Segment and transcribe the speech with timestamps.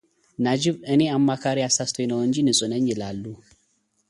[0.43, 3.23] ናጂብ እኔ አማካሪዬ አሳስቶኝ ነው እንጂ ንጹህ ነኝ ይላሉ።